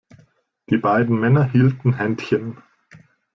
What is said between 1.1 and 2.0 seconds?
Männer hielten